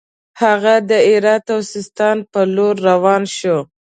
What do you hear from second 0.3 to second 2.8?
هغه د هرات او سیستان پر لور